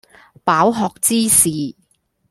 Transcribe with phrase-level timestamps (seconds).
[0.43, 1.51] 飽學之士